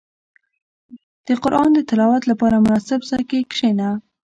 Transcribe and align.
•د 1.25 1.29
قران 1.43 1.69
د 1.73 1.79
تلاوت 1.89 2.23
لپاره، 2.31 2.61
مناسب 2.65 2.99
ځای 3.09 3.23
کې 3.29 3.39
کښېنه. 3.51 3.89